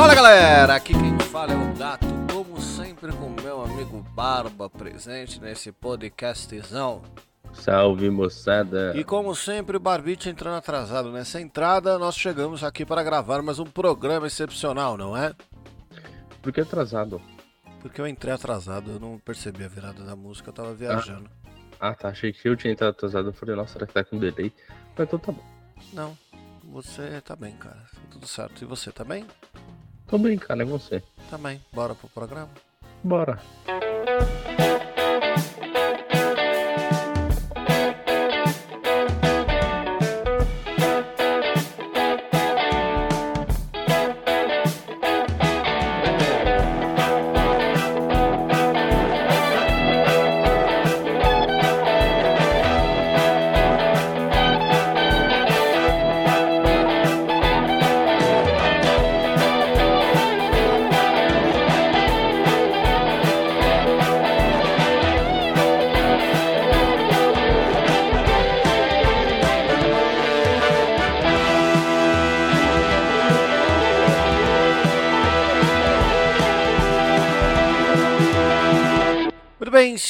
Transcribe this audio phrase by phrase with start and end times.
[0.00, 5.38] Fala galera, aqui quem fala é o Gato, como sempre com meu amigo Barba presente
[5.38, 7.02] nesse podcastzão.
[7.52, 8.94] Salve moçada!
[8.96, 13.58] E como sempre, o Barbite entrando atrasado nessa entrada, nós chegamos aqui para gravar mais
[13.58, 15.34] um programa excepcional, não é?
[16.40, 17.20] Por que atrasado?
[17.82, 21.28] Porque eu entrei atrasado, eu não percebi a virada da música, eu tava viajando.
[21.78, 24.18] Ah tá, achei que eu tinha entrado atrasado, eu falei, nossa, será que tá com
[24.18, 24.50] delay?
[24.96, 25.44] Mas então tá bom.
[25.92, 26.16] Não,
[26.64, 28.62] você tá bem, cara, tá tudo certo.
[28.62, 29.26] E você tá bem?
[30.10, 31.00] Tô cara, é você.
[31.30, 31.60] Também.
[31.72, 32.50] Bora pro programa?
[33.04, 33.38] Bora.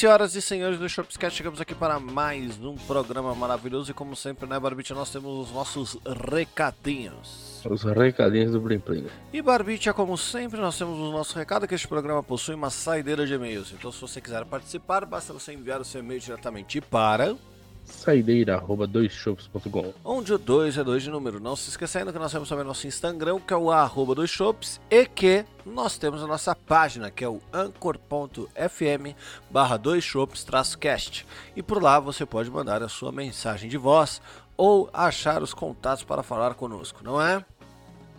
[0.01, 4.49] Senhoras e senhores do Shopscast, chegamos aqui para mais um programa maravilhoso e como sempre,
[4.49, 5.95] né, Barbite, nós temos os nossos
[6.27, 7.61] recadinhos.
[7.69, 9.05] Os recadinhos do Blim Blim.
[9.31, 13.27] E Barbicha, como sempre, nós temos o nosso recado que este programa possui uma saideira
[13.27, 13.71] de e-mails.
[13.73, 17.35] Então, se você quiser participar, basta você enviar o seu e-mail diretamente para
[17.83, 19.93] Saideira, arroba doisshops.com.
[20.03, 21.39] onde o 2 é 2 de número.
[21.39, 24.79] Não se esquecendo que nós temos também nosso Instagram, que é o arroba dos shops,
[24.89, 29.15] e que nós temos a nossa página, que é o anchor.fm
[29.49, 30.45] barra dois shops
[30.79, 31.25] cast.
[31.55, 34.21] E por lá você pode mandar a sua mensagem de voz
[34.57, 37.43] ou achar os contatos para falar conosco, não é?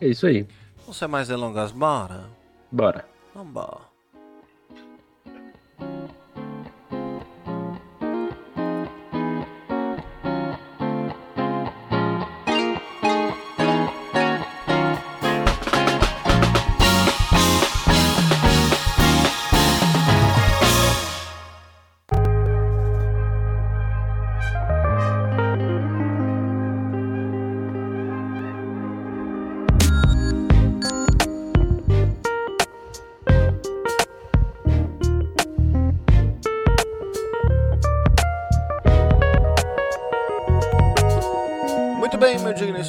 [0.01, 0.47] É isso aí.
[0.87, 2.25] Não sem mais delongas, bora?
[2.71, 3.05] Bora.
[3.35, 3.92] Vambora.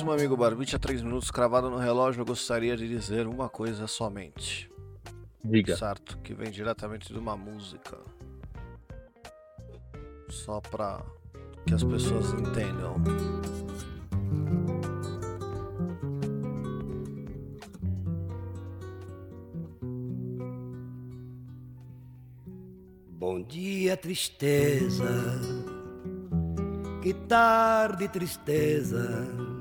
[0.04, 3.48] Meu digníssimo amigo Barbite, há 3 minutos cravado no relógio, eu gostaria de dizer uma
[3.48, 4.70] coisa somente.
[5.44, 5.76] Diga.
[5.78, 7.98] Certo, que vem diretamente de uma música.
[10.30, 11.02] Só pra
[11.66, 12.96] que as pessoas entendam.
[23.12, 25.06] Bom dia, tristeza.
[27.02, 29.53] Que tarde, tristeza.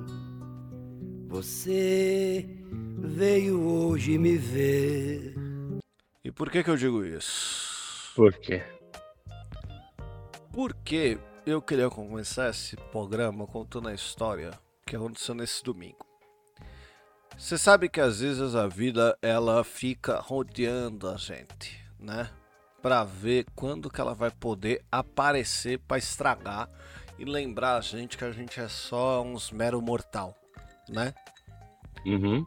[1.32, 2.46] Você
[2.98, 5.34] veio hoje me ver.
[6.22, 8.12] E por que que eu digo isso?
[8.14, 8.62] Por quê?
[10.52, 14.50] Porque eu queria começar esse programa contando a história
[14.86, 16.06] que aconteceu nesse domingo.
[17.38, 22.28] Você sabe que às vezes a vida ela fica rodeando a gente, né?
[22.82, 26.68] Pra ver quando que ela vai poder aparecer pra estragar
[27.18, 30.36] e lembrar a gente que a gente é só uns mero mortal,
[30.90, 31.14] né?
[32.04, 32.44] Uhum.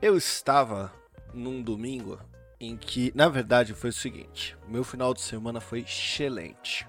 [0.00, 0.92] Eu estava
[1.32, 2.18] num domingo
[2.60, 6.86] em que, na verdade, foi o seguinte: meu final de semana foi excelente.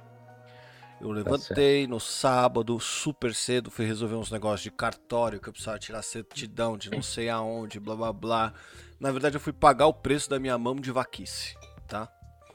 [0.99, 5.77] Eu levantei no sábado, super cedo, fui resolver uns negócios de cartório que eu precisava
[5.77, 8.53] tirar certidão de não sei aonde, blá blá blá.
[8.99, 11.55] Na verdade, eu fui pagar o preço da minha mão de vaquice,
[11.87, 12.11] tá?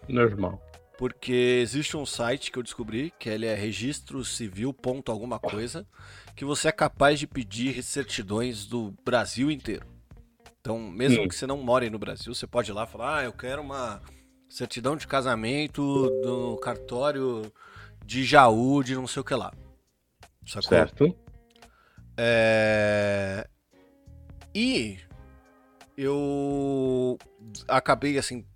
[0.08, 0.60] Normal.
[1.02, 5.84] Porque existe um site que eu descobri, que ele é registro civil ponto alguma coisa,
[6.36, 9.84] que você é capaz de pedir certidões do Brasil inteiro.
[10.60, 11.26] Então, mesmo Hum.
[11.26, 13.62] que você não more no Brasil, você pode ir lá e falar, ah, eu quero
[13.62, 14.00] uma
[14.48, 15.82] certidão de casamento
[16.22, 17.52] do cartório
[18.06, 19.52] de Jaú, de não sei o que lá.
[20.46, 20.68] Sacou?
[20.68, 21.16] Certo?
[22.16, 23.48] É...
[24.54, 25.00] E
[25.96, 27.18] eu
[27.66, 28.46] acabei assim,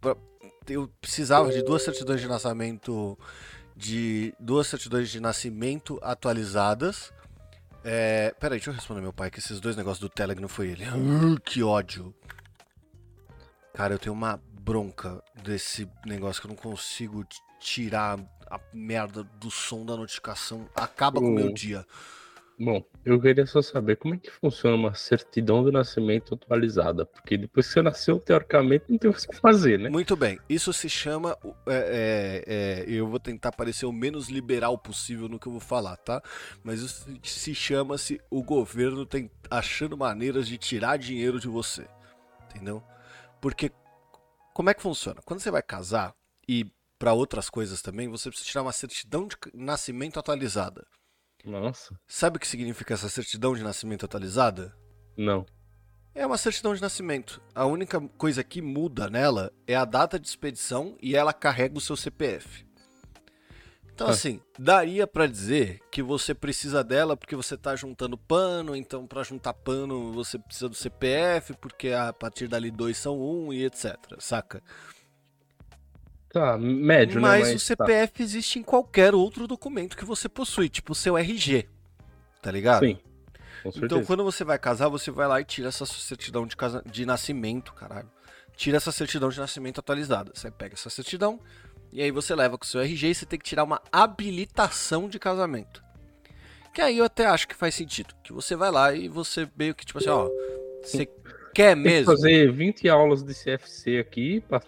[0.69, 3.19] eu precisava de duas certidões de nascimento
[3.77, 7.13] de duas certidões de nascimento atualizadas.
[7.85, 8.35] É...
[8.41, 10.85] Peraí, deixa eu responder meu pai que esses dois negócios do Telegram foi ele.
[10.85, 10.93] Ah,
[11.45, 12.15] que ódio.
[13.75, 17.25] Cara, eu tenho uma bronca desse negócio que eu não consigo
[17.61, 18.19] tirar
[18.51, 20.69] a merda do som da notificação.
[20.75, 21.55] Acaba com o meu Hum.
[21.55, 21.85] dia.
[22.59, 27.37] Bom, eu queria só saber como é que funciona uma certidão de nascimento atualizada, porque
[27.37, 29.91] depois que você nasceu, teoricamente, não tem o que fazer, né?
[29.91, 31.37] Muito bem, isso se chama.
[31.67, 35.61] é, é, é, eu vou tentar parecer o menos liberal possível no que eu vou
[35.61, 36.23] falar, tá?
[36.65, 41.87] Mas isso se chama-se o governo tem, achando maneiras de tirar dinheiro de você.
[42.49, 42.83] Entendeu?
[43.39, 43.71] Porque
[44.55, 45.21] como é que funciona?
[45.27, 46.15] Quando você vai casar
[46.49, 46.67] e
[46.99, 50.87] para outras coisas também, você precisa tirar uma certidão de nascimento atualizada.
[51.47, 54.77] Nossa, Sabe o que significa essa certidão de nascimento atualizada?
[55.17, 55.47] não.
[56.19, 57.43] É uma certidão de nascimento.
[57.55, 61.81] A única coisa que muda nela é a data de expedição e ela carrega o
[61.81, 62.65] seu CPF.
[63.93, 64.11] Então, Ah.
[64.13, 69.23] assim, daria pra dizer que você precisa dela porque você tá juntando pano, então pra
[69.23, 73.97] juntar pano você precisa do CPF, porque a partir dali dois são um e etc,
[74.19, 74.63] saca?
[76.37, 77.55] Tá, médio, Mas, né?
[77.55, 77.59] o tá.
[77.61, 81.67] CPF existe em qualquer outro documento que você possui, tipo o seu RG,
[82.43, 82.85] tá ligado?
[82.85, 82.99] Sim.
[83.75, 86.83] Então, quando você vai casar, você vai lá e tira essa certidão de, casa...
[86.85, 88.11] de nascimento, caralho.
[88.55, 90.31] Tira essa certidão de nascimento atualizada.
[90.35, 91.41] Você pega essa certidão
[91.91, 95.09] e aí você leva com o seu RG e você tem que tirar uma habilitação
[95.09, 95.83] de casamento.
[96.75, 98.15] Que aí eu até acho que faz sentido.
[98.23, 100.29] Que você vai lá e você meio que, tipo assim, ó,
[100.83, 101.07] você
[101.55, 102.13] quer Tem que mesmo?
[102.13, 104.61] fazer 20 aulas de CFC aqui pra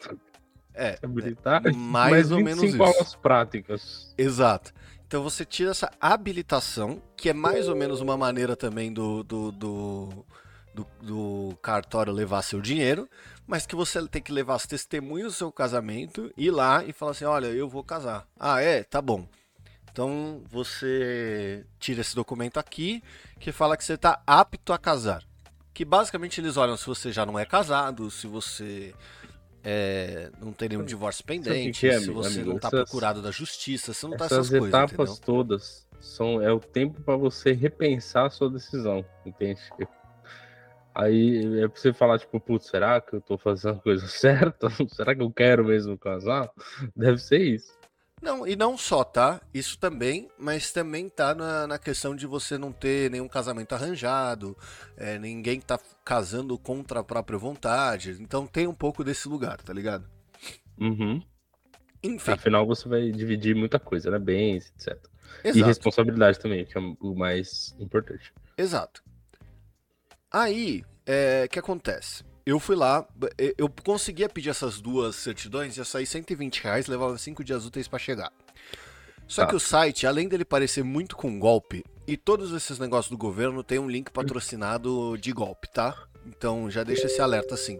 [0.81, 2.83] É, habilitar, mais ou menos 25 isso.
[2.99, 4.15] aulas práticas.
[4.17, 4.73] Exato.
[5.07, 9.51] Então você tira essa habilitação, que é mais ou menos uma maneira também do, do,
[9.51, 10.25] do,
[10.75, 13.09] do- do cartório levar seu dinheiro,
[13.47, 17.11] mas que você tem que levar as testemunhas do seu casamento, ir lá e falar
[17.13, 18.27] assim, olha, eu vou casar.
[18.39, 18.85] Ah, é?
[18.85, 19.27] Tá bom.
[19.91, 23.03] Então você tira esse documento aqui,
[23.41, 25.25] que fala que você está apto a casar.
[25.75, 28.95] Que basicamente eles olham se você já não é casado, se você
[29.71, 33.93] é, não tem nenhum divórcio pendente, é, se você Amigo, não está procurado da justiça,
[33.93, 35.17] você não tá Essas essas coisas, etapas entendeu?
[35.27, 39.61] todas são é o tempo pra você repensar a sua decisão, entende?
[40.95, 44.69] Aí é pra você falar, tipo, putz, será que eu tô fazendo a coisa certa?
[44.89, 46.51] será que eu quero mesmo casar?
[46.97, 47.78] Deve ser isso.
[48.21, 49.41] Não, e não só, tá?
[49.55, 54.57] Isso também, mas também tá na, na questão de você não ter nenhum casamento arranjado,
[54.97, 58.17] é, ninguém tá casando contra a própria vontade.
[58.21, 60.05] Então tem um pouco desse lugar, tá ligado?
[60.79, 61.23] Uhum.
[62.03, 64.19] Enfim, Afinal, você vai dividir muita coisa, né?
[64.19, 64.97] Bens, etc.
[65.45, 65.67] E exato.
[65.67, 68.33] responsabilidade também, que é o mais importante.
[68.57, 69.03] Exato.
[70.31, 72.25] Aí, é, o que acontece?
[72.51, 73.29] Eu fui lá, b-
[73.59, 77.99] eu conseguia pedir essas duas certidões, ia sair 120 reais, levava 5 dias úteis pra
[77.99, 78.33] chegar.
[79.27, 79.49] Só Tá.
[79.51, 83.63] que o site, além dele parecer muito com golpe, e todos esses negócios do governo
[83.63, 85.95] tem um link patrocinado de golpe, tá?
[86.25, 87.79] Então já deixa esse alerta assim.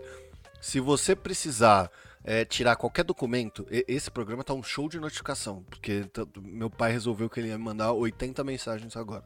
[0.61, 1.91] Se você precisar
[2.23, 6.05] é, tirar qualquer documento, esse programa tá um show de notificação, porque
[6.43, 9.25] meu pai resolveu que ele ia me mandar 80 mensagens agora.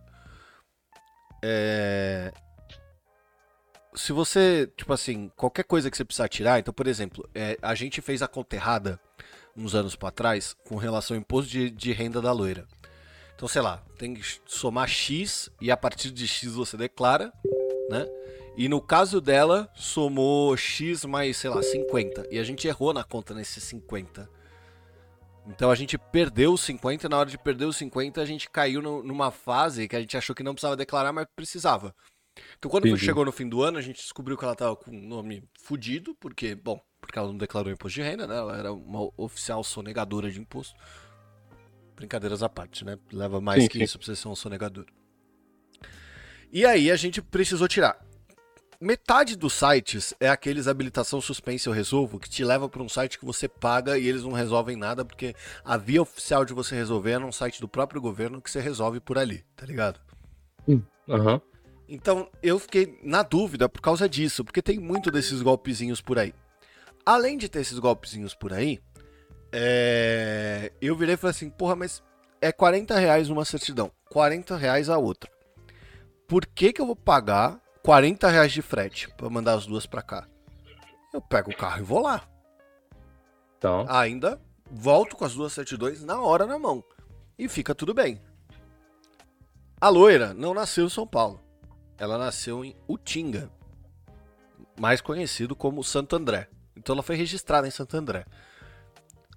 [1.43, 2.33] É,
[3.95, 7.75] se você, tipo assim, qualquer coisa que você precisar tirar, então, por exemplo, é, a
[7.75, 8.99] gente fez a conta errada
[9.57, 12.67] uns anos pra trás com relação ao imposto de, de renda da loira.
[13.35, 17.33] Então, sei lá, tem que somar X e a partir de X você declara,
[17.91, 18.07] né?
[18.57, 22.29] E no caso dela, somou X mais, sei lá, 50.
[22.31, 24.29] E a gente errou na conta nesses 50.
[25.47, 28.49] Então a gente perdeu os 50 e na hora de perder os 50 a gente
[28.49, 31.95] caiu no- numa fase que a gente achou que não precisava declarar, mas precisava.
[32.59, 33.05] Então quando Entendi.
[33.05, 36.15] chegou no fim do ano, a gente descobriu que ela tava com um nome fudido,
[36.15, 38.37] porque, bom, porque ela não declarou imposto de renda, né?
[38.37, 40.75] Ela era uma oficial sonegadora de imposto.
[41.97, 42.99] Brincadeiras à parte, né?
[43.13, 43.85] Leva mais Sim, que sim.
[43.85, 44.87] isso pra você ser um sonegador.
[46.51, 47.99] E aí a gente precisou tirar.
[48.81, 53.17] Metade dos sites é aqueles habilitação suspense eu resolvo, que te leva para um site
[53.17, 57.13] que você paga e eles não resolvem nada, porque a via oficial de você resolver
[57.13, 60.01] é num site do próprio governo que você resolve por ali, tá ligado?
[61.09, 61.41] Aham.
[61.95, 66.33] Então eu fiquei na dúvida por causa disso, porque tem muito desses golpezinhos por aí.
[67.05, 68.81] Além de ter esses golpezinhos por aí,
[69.53, 72.03] é, eu virei e falei assim, porra, mas
[72.41, 75.31] é 40 reais uma certidão, 40 reais a outra.
[76.27, 80.01] Por que, que eu vou pagar 40 reais de frete pra mandar as duas pra
[80.01, 80.27] cá?
[81.13, 82.27] Eu pego o carro e vou lá.
[83.59, 86.83] Então, Ainda volto com as duas certidões na hora na mão.
[87.39, 88.19] E fica tudo bem.
[89.79, 91.42] A loira não nasceu em São Paulo.
[91.99, 93.51] Ela nasceu em Utinga,
[94.79, 96.49] mais conhecido como Santo André.
[96.77, 98.25] Então ela foi registrada em Santo André.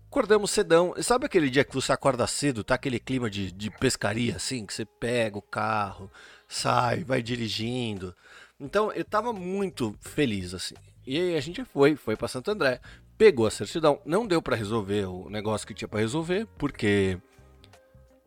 [0.07, 0.93] Acordamos cedão.
[0.97, 4.65] E sabe aquele dia que você acorda cedo, tá aquele clima de, de pescaria assim,
[4.65, 6.09] que você pega o carro,
[6.47, 8.15] sai, vai dirigindo.
[8.59, 10.75] Então eu tava muito feliz assim.
[11.05, 12.79] E aí a gente foi, foi para Santo André,
[13.17, 17.19] pegou a certidão, não deu pra resolver o negócio que tinha pra resolver, porque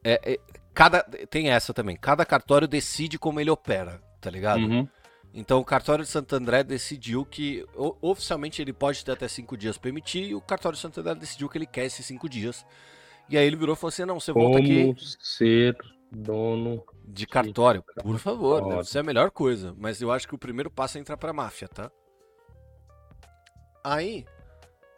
[0.05, 0.39] É, é,
[0.73, 1.97] cada, tem essa também.
[1.97, 4.61] Cada cartório decide como ele opera, tá ligado?
[4.61, 4.89] Uhum.
[5.35, 7.65] Então o cartório de Santo André decidiu que
[8.01, 11.15] oficialmente ele pode ter até cinco dias pra emitir e o cartório de Santo André
[11.15, 12.65] decidiu que ele quer esses cinco dias.
[13.29, 15.77] E aí ele virou e falou assim: não, você volta aqui Como ser
[16.11, 16.83] dono.
[17.05, 18.19] de cartório, por cartório.
[18.19, 19.75] favor, deve ser a melhor coisa.
[19.79, 21.91] Mas eu acho que o primeiro passo é entrar pra máfia, tá?
[23.85, 24.25] Aí,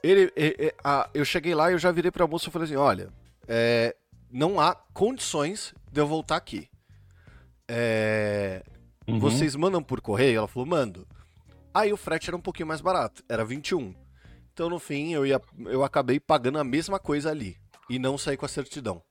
[0.02, 2.66] ele, e- e- a- eu cheguei lá e eu já virei pra moça e falei
[2.66, 3.10] assim: olha,
[3.48, 3.96] é,
[4.30, 6.68] não há condições de eu voltar aqui.
[7.68, 8.62] É,
[9.12, 9.18] Uhum.
[9.18, 10.38] vocês mandam por correio?
[10.38, 11.06] Ela falou, mando.
[11.72, 13.94] Aí o frete era um pouquinho mais barato, era 21.
[14.52, 17.56] Então no fim eu, ia, eu acabei pagando a mesma coisa ali
[17.88, 19.02] e não saí com a certidão.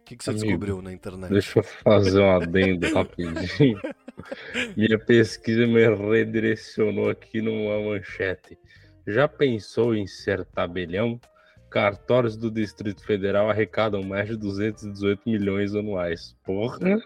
[0.00, 1.30] O que, que você Amigo, descobriu na internet?
[1.30, 3.80] Deixa eu fazer um adendo rapidinho.
[4.76, 8.58] Minha pesquisa me redirecionou aqui numa manchete.
[9.06, 11.18] Já pensou em ser tabelião?
[11.70, 16.36] Cartórios do Distrito Federal arrecadam mais de 218 milhões anuais.
[16.44, 17.00] Porra!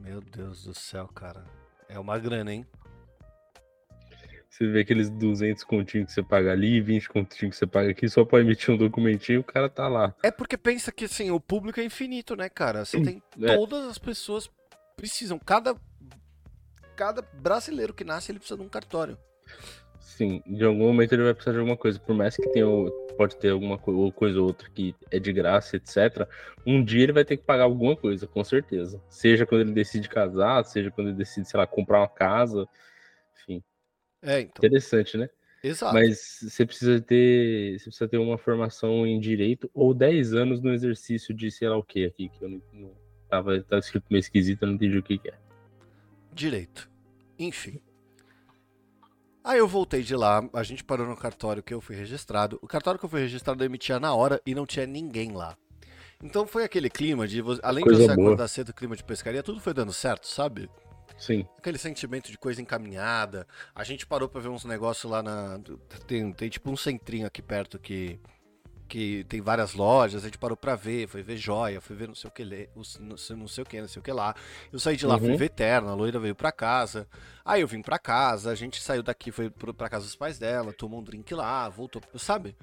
[0.00, 1.44] Meu Deus do céu, cara.
[1.88, 2.66] É uma grana, hein?
[4.48, 8.08] Você vê aqueles 200 continhos que você paga ali, 20 continhos que você paga aqui,
[8.08, 10.14] só pra emitir um documentinho, o cara tá lá.
[10.22, 12.84] É porque pensa que assim, o público é infinito, né, cara?
[12.84, 13.56] Você tem É.
[13.56, 14.50] todas as pessoas
[14.96, 15.38] precisam.
[15.38, 15.74] Cada,
[16.96, 19.16] cada brasileiro que nasce, ele precisa de um cartório.
[20.00, 21.98] Sim, de algum momento ele vai precisar de alguma coisa.
[21.98, 22.90] Por mais que tenha, o-
[23.20, 26.26] pode ter alguma coisa ou outra que é de graça, etc.
[26.66, 28.98] Um dia ele vai ter que pagar alguma coisa, com certeza.
[29.10, 32.66] Seja quando ele decide casar, seja quando ele decide, sei lá, comprar uma casa.
[33.34, 33.62] Enfim,
[34.22, 34.54] É, então.
[34.56, 35.28] interessante, né?
[35.62, 35.92] Exato.
[35.92, 37.78] Mas você precisa ter.
[37.78, 41.76] Você precisa ter uma formação em direito ou 10 anos no exercício de sei lá
[41.76, 42.94] o que aqui, que eu não, não
[43.28, 45.34] tava, tava escrito meio esquisito, eu não entendi o que, que é.
[46.32, 46.90] direito.
[47.38, 47.82] Enfim.
[49.42, 52.58] Aí eu voltei de lá, a gente parou no cartório que eu fui registrado.
[52.62, 55.56] O cartório que eu fui registrado eu emitia na hora e não tinha ninguém lá.
[56.22, 58.28] Então foi aquele clima de, além Coisa de você boa.
[58.28, 60.68] acordar cedo, clima de pescaria, tudo foi dando certo, sabe?
[61.16, 61.46] Sim.
[61.58, 63.46] Aquele sentimento de coisa encaminhada.
[63.74, 65.58] A gente parou pra ver uns negócios lá na.
[66.06, 68.18] Tem, tem tipo um centrinho aqui perto que.
[68.90, 72.14] Que tem várias lojas, a gente parou pra ver, foi ver joia, foi ver não
[72.16, 72.44] sei o que,
[72.74, 74.34] não sei, o que, não sei o que lá.
[74.72, 75.36] Eu saí de lá, fui Uhum.
[75.36, 77.06] ver Eterna, a loira veio pra casa.
[77.44, 80.72] Aí eu vim pra casa, a gente saiu daqui, foi pra casa dos pais dela,
[80.72, 82.56] tomou um drink lá, voltou, sabe?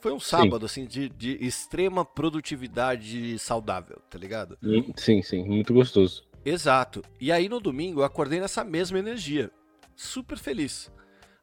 [0.00, 4.58] Foi um sábado, assim, de, de extrema produtividade saudável, tá ligado?
[4.60, 6.24] Hum, Sim, sim, muito gostoso.
[6.44, 7.00] Exato.
[7.20, 9.52] E aí no domingo eu acordei nessa mesma energia.
[9.94, 10.90] Super feliz.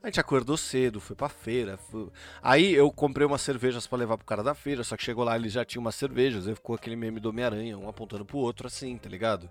[0.04, 1.78] A gente acordou cedo, foi pra feira.
[1.78, 5.24] fu- Aí eu comprei umas cervejas pra levar pro cara da feira, só que chegou
[5.24, 8.40] lá ele já tinha umas cervejas, aí ficou aquele meme do Homem-Aranha, um apontando pro
[8.40, 9.50] outro assim, tá ligado?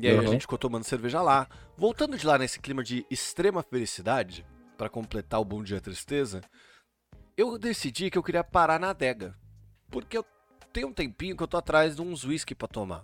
[0.00, 0.26] E aí a Uhum.
[0.28, 1.48] gente ficou tomando cerveja lá.
[1.76, 4.46] Voltando de lá nesse clima de extrema felicidade,
[4.78, 6.40] pra completar o Bom Dia Tristeza,
[7.36, 9.34] eu decidi que eu queria parar na adega.
[9.90, 10.24] Porque eu
[10.72, 13.02] tenho um tempinho que eu tô atrás de uns whisky pra tomar.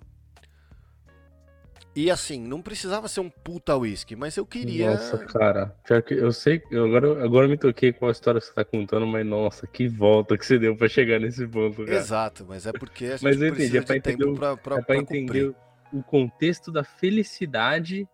[1.95, 4.91] E assim, não precisava ser um puta whisky, mas eu queria.
[4.91, 5.75] Nossa, cara.
[5.87, 6.63] Pior que eu sei.
[6.71, 9.89] eu Agora, agora me toquei com a história que você tá contando, mas nossa, que
[9.89, 11.97] volta que você deu pra chegar nesse ponto, cara.
[11.97, 14.57] Exato, mas é porque a gente Mas eu entendi, é pra de entender o- pra,
[14.59, 15.55] pra, é pra entender
[15.91, 18.07] o, contexto da felicidade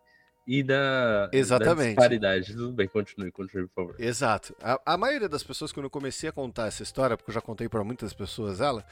[0.47, 1.87] e da, da Exatamente.
[1.95, 2.53] disparidade.
[2.53, 3.95] Tudo bem, continue, continue, por favor.
[3.99, 4.55] Exato.
[4.61, 7.41] A, a maioria das pessoas, quando eu comecei a contar essa história, porque eu já
[7.41, 8.85] contei pra muitas pessoas ela,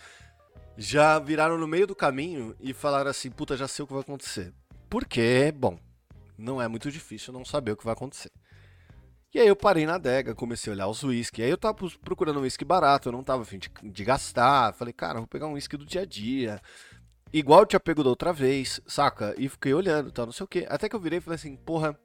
[0.78, 4.02] já viraram no meio do caminho e falaram assim: puta, já sei o que vai
[4.02, 4.54] acontecer.
[4.92, 5.80] Porque, bom,
[6.38, 8.30] não é muito difícil não saber o que vai acontecer.
[9.34, 11.42] E aí eu parei na adega, comecei a olhar os whisky.
[11.42, 14.74] Aí eu tava procurando um whisky barato, eu não tava afim de, de gastar.
[14.74, 16.62] Falei, cara, vou pegar um whisky do dia a dia.
[17.32, 19.34] Igual eu tinha pego da outra vez, saca?
[19.38, 20.68] E fiquei olhando, tal, não sei o quê.
[20.70, 21.98] Até que eu virei e falei assim, porra,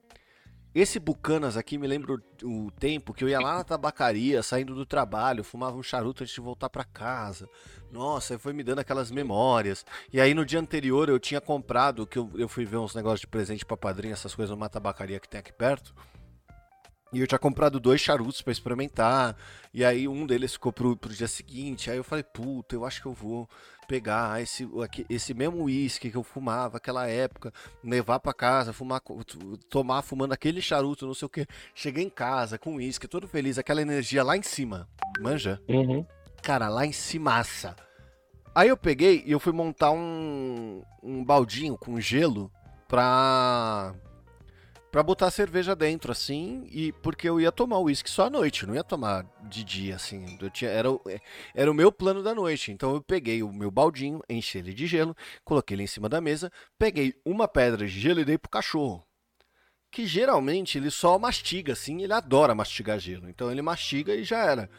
[0.80, 4.84] esse Bucanas aqui me lembra o, tempo que eu ia lá na tabacaria, saindo do
[4.84, 7.48] trabalho, fumava um charuto antes de voltar pra casa.
[7.90, 9.86] Nossa, foi me dando aquelas memórias.
[10.12, 13.20] E aí no dia anterior eu tinha comprado, que eu, eu fui ver uns negócios
[13.20, 15.94] de presente pra padrinho, essas coisas numa tabacaria que tem aqui perto.
[17.12, 19.34] E eu tinha comprado dois charutos pra experimentar.
[19.72, 21.90] E aí um deles ficou pro, pro dia seguinte.
[21.90, 23.48] Aí eu falei, puta, eu acho que eu vou
[23.86, 24.68] pegar esse,
[25.08, 27.52] esse mesmo uísque que eu fumava naquela época,
[27.82, 29.00] levar pra casa, fumar,
[29.68, 31.46] tomar fumando aquele charuto, não sei o que.
[31.74, 34.88] Cheguei em casa com uísque, todo feliz, aquela energia lá em cima.
[35.20, 35.60] Manja?
[35.68, 36.04] Uhum.
[36.42, 37.74] Cara, lá em cimaça.
[38.54, 42.50] Aí eu peguei e eu fui montar um, um baldinho com gelo
[42.88, 43.94] pra.
[44.96, 48.74] Pra botar cerveja dentro, assim, e porque eu ia tomar uísque só à noite, não
[48.74, 50.38] ia tomar de dia, assim.
[50.40, 51.02] Eu tinha, era, o-
[51.54, 52.72] era o meu plano da noite.
[52.72, 56.18] Então eu peguei o meu baldinho, enchi ele de gelo, coloquei ele em cima da
[56.18, 59.04] mesa, peguei uma pedra de gelo e dei pro cachorro.
[59.92, 63.28] Que geralmente ele só mastiga, assim, ele adora mastigar gelo.
[63.28, 64.70] Então ele mastiga e já era.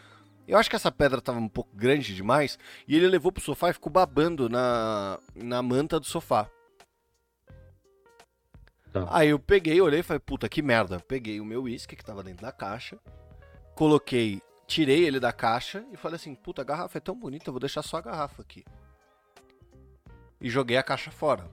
[0.48, 2.58] Eu acho que essa pedra tava um pouco grande demais
[2.88, 6.50] e ele levou pro sofá e ficou babando na, na manta do sofá.
[9.06, 9.18] Tá.
[9.18, 11.00] Aí eu peguei, olhei e falei, puta que merda.
[11.00, 12.98] Peguei o meu uísque que tava dentro da caixa,
[13.76, 17.54] coloquei, tirei ele da caixa e falei assim, puta, a garrafa é tão bonita, eu
[17.54, 18.64] vou deixar só a garrafa aqui.
[20.40, 21.50] E joguei a caixa fora.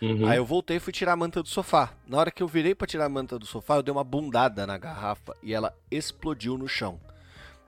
[0.00, 0.26] Uhum.
[0.26, 1.92] Aí eu voltei e fui tirar a manta do sofá.
[2.06, 4.66] Na hora que eu virei pra tirar a manta do sofá, eu dei uma bundada
[4.66, 6.98] na garrafa e ela explodiu no chão.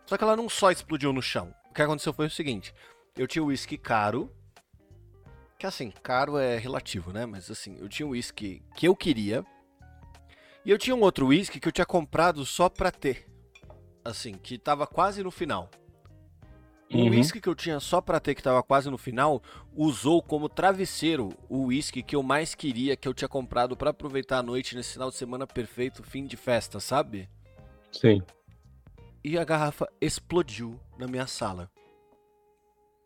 [0.06, 1.54] Só que ela não só explodiu no chão.
[1.70, 2.74] O que aconteceu foi o seguinte:
[3.16, 4.30] eu tinha uísque caro.
[5.62, 7.24] Que assim, caro é relativo, né?
[7.24, 9.46] Mas assim, eu tinha um uísque que eu queria.
[10.64, 13.30] E eu tinha um outro uísque que eu tinha comprado só pra ter.
[14.04, 15.70] Assim, que tava quase no final.
[16.92, 17.10] O Uhum.
[17.10, 19.40] uísque que eu tinha só pra ter, que tava quase no final,
[19.72, 24.38] usou como travesseiro o uísque que eu mais queria, que eu tinha comprado pra aproveitar
[24.38, 27.30] a noite nesse final de semana perfeito, fim de festa, sabe?
[27.92, 28.20] Sim.
[29.22, 31.70] E a garrafa explodiu na minha sala.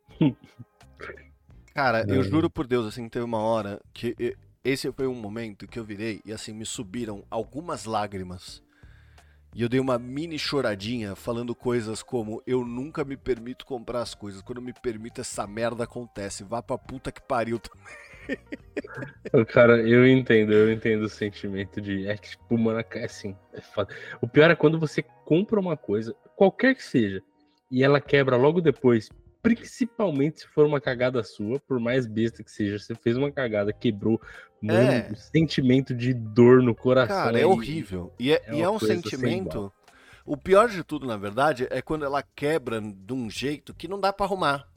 [1.76, 2.25] Cara, eu É.
[2.25, 6.23] juro por Deus, assim, teve uma hora que esse foi um momento que eu virei
[6.25, 8.62] e assim me subiram algumas lágrimas.
[9.54, 14.14] E eu dei uma mini choradinha falando coisas como eu nunca me permito comprar as
[14.14, 14.40] coisas.
[14.40, 16.45] Quando eu me permito, essa merda acontece.
[16.45, 17.61] Vá pra puta que pariu.
[19.49, 22.06] Cara, eu entendo, eu entendo o sentimento de.
[22.09, 23.37] É que, tipo, mano, é assim.
[23.52, 23.95] é foda.
[24.23, 27.23] O pior é quando você compra uma coisa, qualquer que seja,
[27.71, 29.11] e ela quebra logo depois.
[29.55, 33.73] Principalmente se for uma cagada sua, por mais besta que seja, você fez uma cagada,
[33.73, 34.21] quebrou,
[34.61, 35.09] mano, É.
[35.11, 37.17] um sentimento de dor no coração.
[37.17, 38.12] Cara, é horrível.
[38.19, 39.73] E é, é e é um sentimento.
[40.25, 44.00] O pior de tudo, na verdade, é quando ela quebra de um jeito que não
[44.00, 44.69] dá pra arrumar.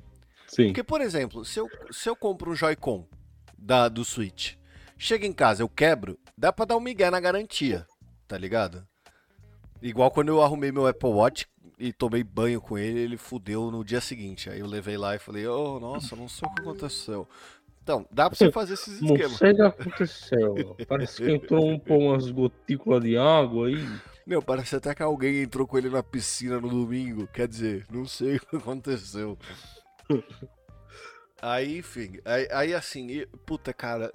[0.48, 0.66] Sim.
[0.68, 3.08] Porque, por exemplo, se eu, se eu compro um Joy-Con
[3.58, 4.56] da, do Switch,
[4.98, 7.86] chega em casa, eu quebro, dá pra dar um migué na garantia,
[8.28, 8.88] tá ligado?
[9.82, 11.48] Igual quando eu arrumei meu Apple Watch
[11.80, 14.50] e tomei banho com ele, ele fudeu no dia seguinte.
[14.50, 17.28] Aí eu levei lá e falei, oh, nossa, não sei o que aconteceu.
[17.82, 19.38] Então, dá pra você fazer esses Não esquemas.
[19.38, 20.78] sei o que aconteceu.
[20.88, 23.80] Parece que entrou um, pô, umas gotículas de água aí.
[24.28, 27.26] Meu, parece até que alguém entrou com ele na piscina no domingo.
[27.28, 29.38] Quer dizer, não sei o que aconteceu.
[31.42, 34.12] Aí, enfim, aí, aí, assim, e- puta cara,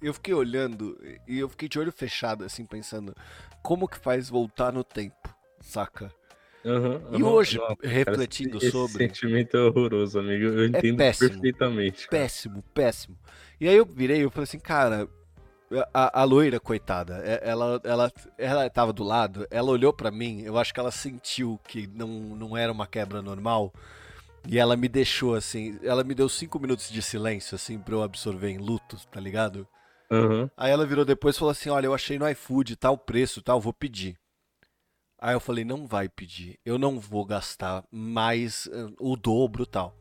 [0.00, 3.12] eu fiquei olhando e eu fiquei de olho fechado, assim, pensando,
[3.60, 6.12] como que faz voltar no tempo, saca?
[6.64, 10.44] Aham, E hoje, cara, refletindo esse sobre- sentimento é horroroso, amigo.
[10.46, 11.28] Eu entendo péssimo.
[11.30, 12.08] perfeitamente.
[12.08, 12.22] cara.
[12.22, 13.18] Péssimo, péssimo.
[13.60, 15.06] E aí eu virei e falei assim, cara,
[15.92, 20.40] a, a loira, coitada, é- ela, ela, ela tava do lado, ela olhou pra mim,
[20.42, 23.72] eu acho que ela sentiu que não, não era uma quebra normal.
[24.46, 28.02] E ela me deixou assim, ela me deu cinco minutos de silêncio, assim, pra eu
[28.02, 29.66] absorver em luto, tá ligado?
[30.10, 30.50] Aham.
[30.56, 33.58] Aí ela virou depois e falou assim: Olha, eu achei no iFood tal preço, tal,
[33.58, 34.16] vou pedir.
[35.24, 39.96] Aí eu falei: Não vai pedir, eu não vou gastar mais eh, o dobro tal.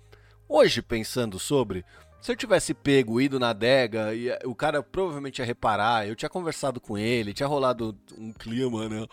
[0.50, 1.86] Hoje, pensando sobre,
[2.22, 6.14] se eu tivesse pego, ido na adega, e eh, o cara provavelmente ia reparar, eu
[6.14, 9.08] tinha conversado com ele, tinha rolado um clima, né?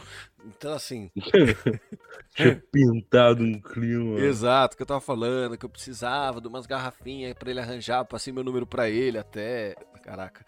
[0.44, 1.12] Então, assim,
[2.34, 4.18] Tinha pintado um clima.
[4.18, 8.32] Exato, que eu tava falando, que eu precisava de umas garrafinhas pra ele arranjar, passei
[8.32, 9.76] meu número pra ele até.
[10.02, 10.44] Caraca.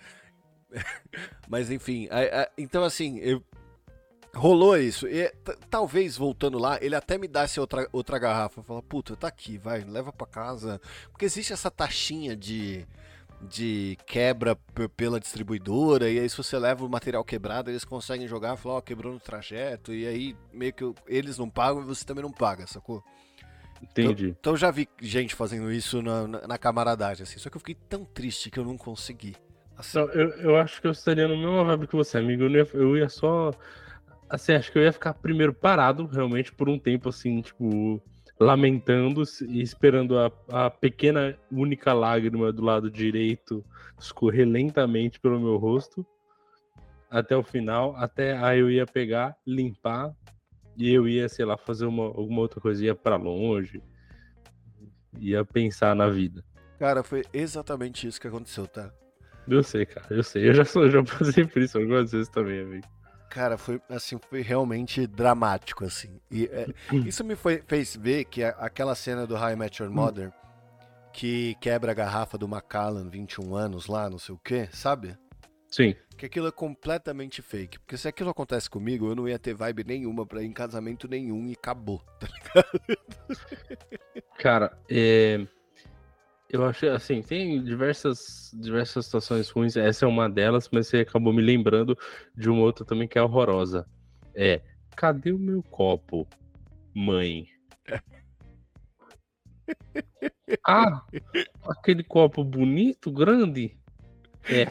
[1.49, 3.45] Mas enfim, a- então assim, eu-
[4.35, 5.07] rolou isso.
[5.07, 5.33] E
[5.71, 8.63] talvez voltando lá, ele até me desse outra, outra garrafa.
[8.63, 10.81] Fala, puta, tá aqui, vai, leva pra casa.
[11.11, 12.87] Porque existe essa taxinha de,
[13.43, 14.57] de quebra
[14.97, 18.81] pela distribuidora, e aí se você leva o material quebrado, eles conseguem jogar, falar, ó,
[18.81, 22.67] quebrou no trajeto, e aí meio que eles não pagam e você também não paga,
[22.67, 23.03] sacou?
[23.83, 24.37] Entendi.
[24.39, 27.39] Então eu já vi gente fazendo isso na, na, na camaradagem, assim.
[27.39, 29.35] Só que eu fiquei tão triste que eu não consegui.
[29.77, 32.45] Assim, Não, eu, eu acho que eu estaria no mesmo vibe que você, amigo.
[32.45, 33.51] Eu, não ia, eu ia só.
[34.33, 38.03] Assim, acho que eu ia ficar primeiro parado, realmente, por um tempo, assim, tipo,
[38.41, 43.63] lamentando e esperando a, a pequena única lágrima do lado direito
[44.01, 46.07] escorrer lentamente pelo meu rosto
[47.11, 47.95] até o final.
[47.95, 50.15] Até aí eu ia pegar, limpar
[50.79, 53.83] e eu ia, sei lá, fazer uma, alguma outra coisa, ia pra longe,
[55.19, 56.43] ia pensar na vida.
[56.79, 58.91] Cara, foi exatamente isso que aconteceu, tá?
[59.47, 60.49] Eu sei, cara, eu sei.
[60.49, 63.02] Eu já, sou, já passei por isso algumas vezes também, amigo.
[63.33, 66.21] Cara, foi assim, foi realmente dramático, assim.
[66.31, 66.67] E é,
[67.07, 70.31] isso me foi- fez ver que a- aquela cena do High Met Your Mother,
[71.15, 75.17] que quebra a garrafa do Macallan, 21 anos lá, não sei o que, sabe?
[75.71, 75.97] Sim.
[76.19, 77.79] Que aquilo é completamente fake.
[77.79, 81.09] Porque se aquilo acontece comigo, eu não ia ter vibe nenhuma pra ir em casamento
[81.09, 82.03] nenhum e acabou.
[82.21, 82.29] tá
[84.39, 85.47] Cara, é...
[86.53, 91.33] eu acho assim, tem diversas, diversas situações ruins, essa é uma delas, mas você acabou
[91.33, 91.97] me lembrando
[92.37, 93.87] de uma outra também que é horrorosa.
[94.35, 94.61] É,
[94.95, 96.29] cadê o meu copo,
[96.95, 97.49] mãe?
[100.67, 101.03] Ah,
[101.67, 103.77] aquele copo bonito, grande.
[104.45, 104.71] É.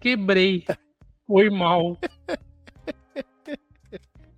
[0.00, 0.64] Quebrei.
[1.26, 1.98] Foi mal.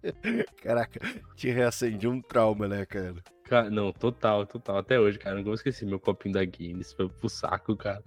[0.63, 0.99] Caraca,
[1.37, 3.23] te reacendeu um trauma, né, cara?
[3.53, 4.79] Cara, não, total, total.
[4.79, 6.95] Até hoje, cara, não vou esquecer meu copinho da Guinness.
[6.95, 8.03] Foi pro saco, cara.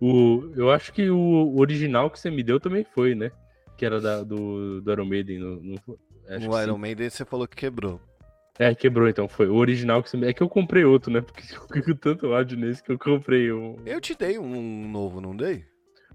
[0.00, 3.32] O, eu acho que o original que você me deu também foi, né?
[3.76, 5.40] Que era da, do, do Iron Maiden.
[5.40, 6.78] No, no, que Iron sim.
[6.78, 8.00] Maiden você falou que quebrou.
[8.60, 9.26] É, quebrou então.
[9.26, 10.28] Foi o original que você me...
[10.28, 11.20] É que eu comprei outro, né?
[11.20, 13.74] Porque eu com tanto ódio nesse que eu comprei um.
[13.84, 15.64] Eu te dei um novo, não dei?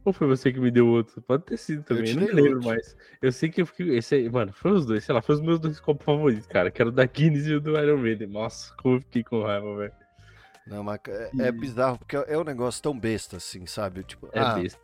[0.04, 1.22] Ou foi você que me deu outro?
[1.22, 2.70] Pode ter sido também, eu não lembro outro.
[2.70, 2.96] mais.
[3.22, 3.98] Eu sei que eu fiquei.
[3.98, 6.72] Esse aí, mano, foi os dois, sei lá, foi os meus dois copos favoritos, cara.
[6.72, 8.28] Que era o da Guinness e o do Iron Maiden.
[8.28, 9.94] Nossa, como eu fiquei com raiva, velho.
[10.66, 14.04] Não, mas é, é bizarro, porque é um negócio tão besta assim, sabe?
[14.04, 14.80] Tipo, É ah, besta.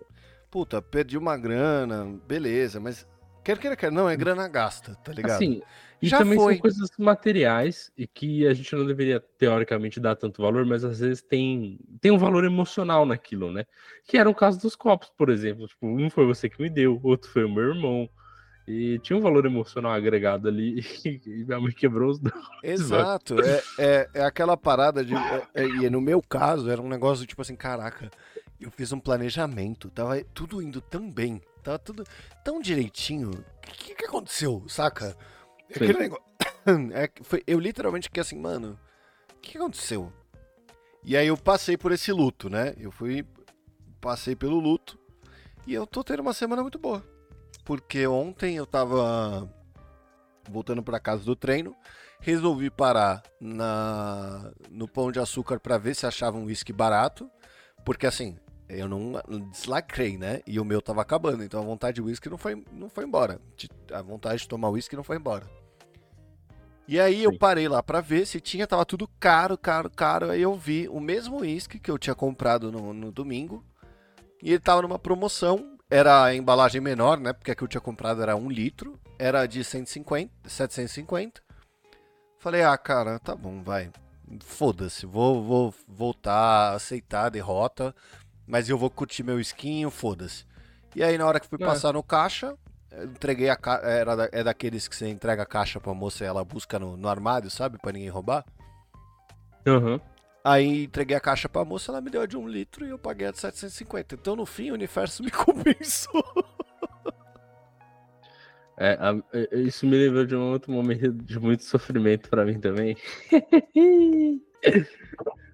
[0.51, 3.07] puta, perdi uma grana, beleza, mas
[3.43, 5.35] quer queira, quer não, é grana gasta, tá ligado?
[5.35, 5.61] Assim,
[6.01, 6.53] e Já também foi.
[6.53, 10.99] são coisas materiais e que a gente não deveria, teoricamente, dar tanto valor, mas às
[10.99, 13.65] vezes tem, tem um valor emocional naquilo, né?
[14.07, 15.67] Que era o caso dos copos, por exemplo.
[15.67, 18.07] Tipo, um foi você que me deu, outro foi o meu irmão.
[18.67, 20.81] E tinha um valor emocional agregado ali
[21.25, 22.35] e minha mãe quebrou os dois.
[22.61, 25.15] Exato, é, é, é aquela parada de.
[25.15, 28.11] é- é- e no meu caso, era um negócio tipo assim, caraca,
[28.59, 32.03] eu fiz um planejamento, tava tudo indo tão bem, tava tudo
[32.43, 33.31] tão direitinho.
[33.31, 35.15] O que, que aconteceu, saca?
[35.69, 35.83] Sim.
[35.83, 36.25] Aquele negócio.
[36.93, 38.77] É, foi, eu literalmente fiquei assim, mano,
[39.33, 40.11] o que, aconteceu?
[41.01, 42.73] E aí eu passei por esse luto, né?
[42.77, 43.25] Eu fui.
[44.01, 44.99] Passei pelo luto
[45.65, 47.01] e eu tô tendo uma semana muito boa.
[47.63, 49.49] Porque ontem eu tava
[50.49, 51.73] voltando pra casa do treino
[52.19, 57.29] resolvi parar na no Pão de Açúcar pra ver se achava um uísque barato,
[57.85, 59.13] porque assim, eu não
[59.51, 60.41] deslacrei, né?
[60.45, 63.39] E o meu tava acabando, então a vontade de uísque não foi, não foi embora.
[63.93, 65.47] A vontade de tomar uísque não foi embora.
[66.87, 70.31] E aí eu parei lá pra ver se tinha, tava tudo caro, caro, caro.
[70.31, 73.63] Aí eu vi o mesmo uísque que eu tinha comprado no, no domingo,
[74.41, 75.77] e ele tava numa promoção.
[75.89, 77.33] Era a embalagem menor, né?
[77.33, 78.99] Porque a que eu tinha comprado era 1 litro.
[79.19, 81.41] Era de 150, 750.
[82.39, 83.89] Falei, ah, cara, tá bom, vai.
[84.41, 87.95] Foda-se, vou, vou voltar, aceitar a derrota.
[88.45, 90.45] Mas eu vou curtir meu esquinho, foda-se.
[90.95, 91.65] E aí, na hora que fui É.
[91.65, 92.55] passar no caixa,
[93.03, 93.85] entreguei a caixa.
[93.85, 96.95] Era da- é daqueles que você entrega a caixa pra moça e ela busca no,
[96.97, 97.77] no armário, sabe?
[97.77, 98.45] Pra ninguém roubar.
[99.65, 99.99] Aham.
[100.43, 102.97] Aí entreguei a caixa pra moça, ela me deu a de um litro e eu
[102.97, 104.15] paguei a de 750.
[104.15, 106.23] Então, no fim, o universo me compensou.
[108.79, 112.59] É, a- é, isso me lembrou de um outro momento de muito sofrimento pra mim
[112.59, 112.95] também.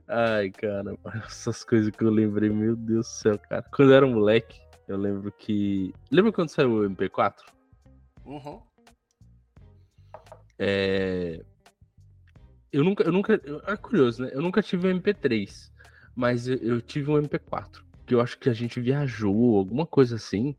[0.07, 3.63] Ai, cara, essas coisas que eu lembrei, meu Deus do céu, cara.
[3.73, 5.93] Quando eu era moleque, eu lembro que.
[6.11, 7.35] Lembra quando saiu o MP4?
[8.25, 8.61] Uhum.
[10.57, 11.43] É...
[12.71, 14.31] Eu nunca, eu nunca, eu- é curioso, né?
[14.33, 15.71] Eu nunca tive um MP3,
[16.15, 20.15] mas eu, eu tive um MP4, que eu acho que a gente viajou, alguma coisa
[20.15, 20.55] assim.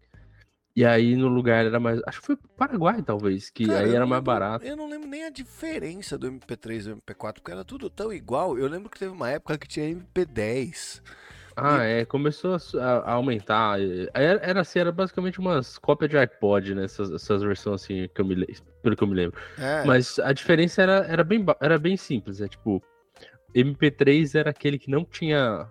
[0.76, 3.94] E aí no lugar era mais, acho que foi pro Paraguai talvez, que Cara, aí
[3.94, 4.64] era mais barato.
[4.64, 8.12] Eu não lembro nem a diferença do MP3 e do MP4, porque era tudo tão
[8.12, 8.58] igual.
[8.58, 11.00] Eu lembro que teve uma época que tinha MP10.
[11.56, 13.80] Ah, é, começou a, a- aumentar.
[13.80, 16.84] e- Era, era assim, era basicamente umas cópias de iPod, né?
[16.84, 18.44] Essas, essas versões assim, que eu me,
[18.82, 19.38] pelo que eu me lembro.
[19.58, 22.82] É, Mas a diferença era, era, bem, era bem simples, é tipo,
[23.54, 25.70] MP3 era aquele que não tinha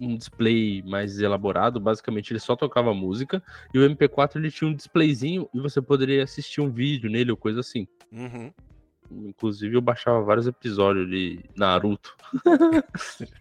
[0.00, 3.40] um display mais elaborado, basicamente ele só tocava música,
[3.72, 7.36] e o MP4 ele tinha um displayzinho e você poderia assistir um vídeo nele ou
[7.36, 7.86] coisa assim.
[8.10, 8.52] Uhum.
[9.28, 12.14] Inclusive eu baixava vários episódios de Naruto.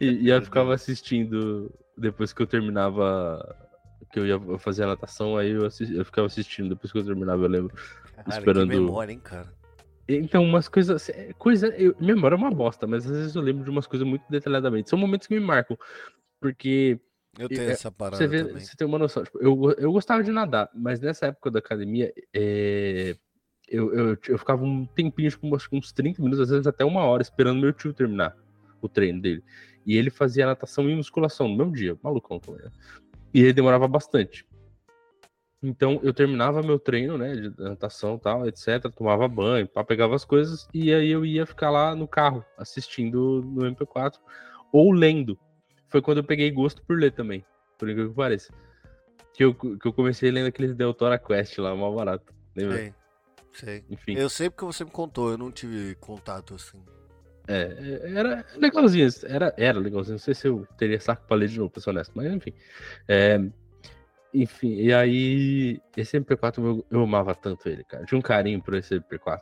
[0.00, 3.56] e, e eu ficava assistindo depois que eu terminava
[4.12, 7.04] que eu ia fazer a natação, aí eu, assis- eu ficava assistindo depois que eu
[7.04, 7.74] terminava, eu lembro.
[8.14, 9.52] Cara, Esperando- que memória, hein, cara.
[10.08, 11.08] Então, umas coisas.
[11.08, 14.06] é, Coisa, eu, memória é uma bosta, mas às vezes eu lembro de umas coisas
[14.06, 14.88] muito detalhadamente.
[14.88, 15.76] São momentos que me marcam.
[16.40, 17.00] Porque
[17.38, 19.24] Eu tenho É, essa parada você, vê, você tem uma noção.
[19.24, 23.16] tipo, eu, eu gostava de nadar, mas nessa época da academia, é,
[23.68, 27.04] eu, eu, eu ficava um tempinho, tipo, que uns 30 minutos, às vezes até uma
[27.04, 28.36] hora, esperando meu tio terminar
[28.80, 29.42] o treino dele.
[29.84, 32.62] E ele fazia natação e musculação no mesmo dia, malucão também.
[32.62, 32.70] né?
[33.32, 34.46] E ele demorava bastante.
[35.62, 40.24] Então eu terminava meu treino, né, de natação tal, etc, tomava banho, pá, pegava as
[40.24, 44.14] coisas e aí eu ia ficar lá no carro assistindo no MP4
[44.72, 45.38] ou lendo.
[45.88, 47.44] Foi quando eu peguei gosto por ler também,
[47.78, 48.52] por incrível que pareça.
[49.32, 52.32] Que eu, que eu comecei lendo aqueles Deltora Quest lá, mal barato.
[52.54, 52.76] Lembra?
[52.76, 52.94] Sei,
[53.58, 53.84] sei.
[53.90, 56.82] Enfim, Eu sei porque você me contou, eu não tive contato assim.
[57.48, 60.14] é, era legalzinho, era, era legalzinho.
[60.14, 62.52] Não sei se eu teria saco pra ler de novo, pra ser honesto, mas enfim.
[63.08, 63.40] É,
[64.34, 68.04] enfim, e aí, esse MP4 eu, eu amava tanto ele, cara.
[68.04, 69.40] Tinha um carinho por esse MP4.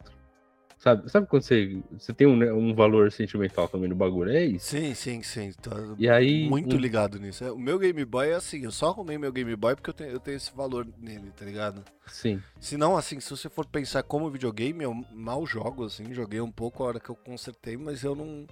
[0.85, 4.31] Sabe, sabe quando você, você tem um, né, um valor sentimental também no bagulho?
[4.31, 4.67] É isso.
[4.67, 5.51] Sim, sim, sim.
[5.63, 6.47] Tô E aí.
[6.47, 7.43] muito um- ligado nisso.
[7.43, 9.95] É, O meu Game Boy é assim, eu só arrumei meu Game Boy porque eu
[9.95, 11.83] tenho, eu tenho esse valor nele, tá ligado?
[12.07, 12.39] Sim.
[12.61, 16.53] Se não, assim, se você for pensar como videogame, eu mal jogo, assim, joguei um
[16.53, 18.47] pouco a hora que eu consertei, mas eu não.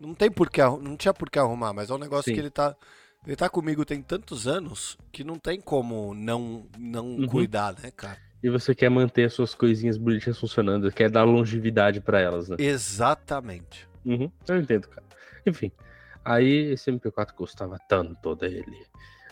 [0.00, 2.32] Não tem por que arru- não tinha por que arrumar, mas é um negócio Sim.
[2.32, 2.74] que ele tá.
[3.26, 7.26] Ele tá comigo tem tantos anos que não tem como não, não Uhum.
[7.26, 8.16] cuidar, né, cara?
[8.42, 12.56] E você quer manter as suas coisinhas bonitinhas funcionando, quer dar longevidade pra elas, né?
[12.58, 13.88] Exatamente.
[14.04, 15.06] Uhum, eu entendo, cara.
[15.46, 15.72] Enfim,
[16.24, 18.86] aí esse MP4 custava tanto dele.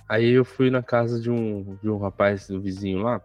[0.09, 3.23] Aí eu fui na casa de um, de um rapaz, do vizinho lá,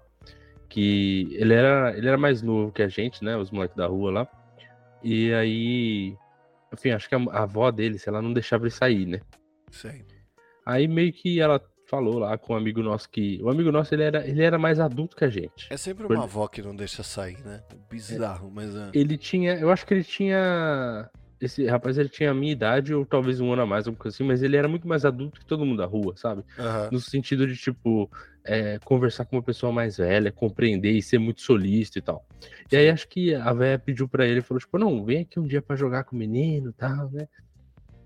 [0.67, 3.35] que ele era, ele era mais novo que a gente, né?
[3.35, 4.27] Os moleques da rua lá.
[5.03, 6.15] E aí,
[6.73, 9.19] enfim, acho que a, a avó dele, sei lá, não deixava ele sair, né?
[9.71, 10.03] Sim.
[10.65, 13.39] Aí meio que ela falou lá com um amigo nosso que.
[13.41, 15.67] O amigo nosso, ele era, ele era mais adulto que a gente.
[15.69, 17.61] É sempre Por- uma avó que não deixa sair, né?
[17.89, 18.75] Bizarro, mas.
[18.75, 18.89] é.
[18.93, 19.55] Ele tinha.
[19.55, 21.09] Eu acho que ele tinha.
[21.41, 24.13] Esse rapaz, ele tinha a minha idade, ou talvez um ano a mais, alguma coisa
[24.13, 26.43] assim, mas ele era muito mais adulto que todo mundo da rua, sabe?
[26.57, 26.89] Aham.
[26.91, 28.11] No sentido de, tipo,
[28.43, 32.25] é, conversar com uma pessoa mais velha, compreender e ser muito solícito e tal.
[32.69, 35.47] E aí acho que a véia pediu pra ele, falou, tipo, não, vem aqui um
[35.47, 37.25] dia pra jogar com o menino e tal, né?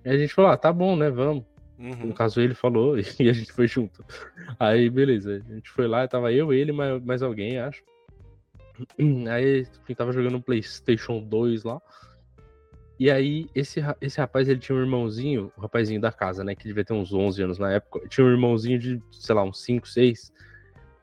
[0.05, 1.09] E a gente falou, ah, tá bom, né?
[1.09, 1.43] Vamos.
[1.77, 2.07] Uhum.
[2.07, 4.03] No caso, ele falou e a gente foi junto.
[4.59, 5.43] Aí, beleza.
[5.49, 7.83] A gente foi lá, tava eu, ele, mais, mais alguém, acho.
[9.31, 11.81] Aí, enfim, tava jogando um PlayStation 2 lá.
[12.99, 16.55] E aí, esse, esse rapaz, ele tinha um irmãozinho, o rapazinho da casa, né?
[16.55, 18.07] Que devia ter uns 11 anos na época.
[18.07, 20.31] Tinha um irmãozinho de, sei lá, uns 5, 6.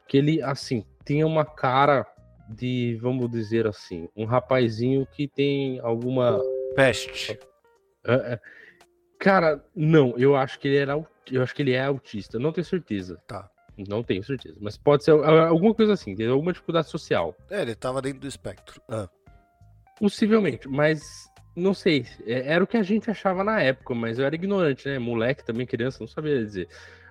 [0.06, 2.06] Que ele, assim, tinha uma cara
[2.48, 6.40] de, vamos dizer assim, um rapazinho que tem alguma
[6.74, 7.38] Peste.
[8.04, 8.40] é, é.
[9.20, 11.00] Cara, não, eu acho que ele era.
[11.30, 12.38] Eu acho que ele é autista.
[12.38, 13.16] Não tenho certeza.
[13.28, 13.48] Tá.
[13.88, 14.56] Não tenho certeza.
[14.61, 16.33] Mas pode ser al- alguma coisa assim, entendeu?
[16.33, 17.37] Alguma dificuldade social.
[17.48, 18.80] É, ele tava dentro do espectro.
[18.88, 19.09] Ah,
[19.98, 22.06] Possivelmente, mas não sei.
[22.26, 24.98] É- Era o que a gente achava na época, mas eu era ignorante, né?
[24.98, 26.68] Moleque também, criança, não sabia dizer.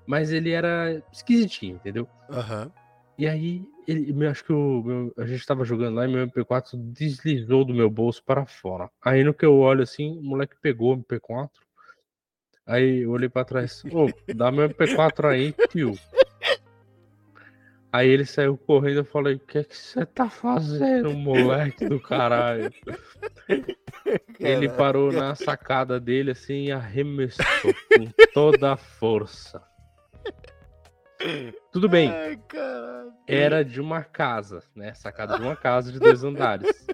[0.08, 2.08] Mas ele era esquisitinho, entendeu?
[2.30, 2.72] Aham.
[3.18, 6.22] E aí, ele, eu acho que o meu- a gente tava jogando lá e meu
[6.28, 8.90] MP4 deslizou do meu bolso para fora.
[9.04, 11.50] Aí no que eu olho assim, o moleque pegou o MP4.
[12.70, 15.98] Aí eu olhei pra trás, ô, dá meu MP4 aí, tio.
[17.92, 22.00] Aí ele saiu correndo eu falei, o que é que você tá fazendo, moleque do
[22.00, 22.72] caralho?
[24.40, 29.60] Ele parou na sacada dele assim e arremessou com toda a força.
[31.72, 32.12] Tudo bem,
[33.28, 34.94] era de uma casa, né?
[34.94, 36.88] Sacada de uma casa de dois andares.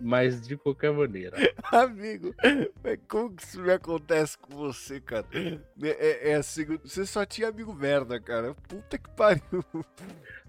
[0.00, 1.36] Mas de qualquer maneira.
[1.72, 2.34] Amigo,
[2.82, 5.26] mas como que isso me acontece com você, cara?
[5.82, 8.54] É, é, é assim, você só tinha amigo merda, cara.
[8.68, 9.42] Puta que pariu.